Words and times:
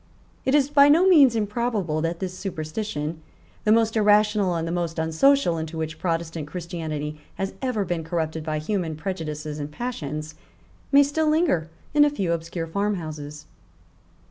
It 0.45 0.55
is 0.55 0.67
by 0.71 0.89
no 0.89 1.07
means 1.07 1.35
improbable 1.35 2.01
that 2.01 2.17
this 2.17 2.35
superstition, 2.35 3.21
the 3.65 3.71
most 3.71 3.95
irrational 3.95 4.55
and 4.55 4.67
the 4.67 4.71
most 4.71 4.97
unsocial 4.97 5.59
into 5.59 5.77
which 5.77 5.99
Protestant 5.99 6.47
Christianity 6.47 7.19
has 7.35 7.53
ever 7.61 7.85
been 7.85 8.03
corrupted 8.03 8.43
by 8.43 8.57
human 8.57 8.95
prejudices 8.95 9.59
and 9.59 9.71
passions, 9.71 10.33
may 10.91 11.03
still 11.03 11.29
linger 11.29 11.69
in 11.93 12.03
a 12.03 12.09
few 12.09 12.33
obscure 12.33 12.65
farmhouses. 12.65 13.45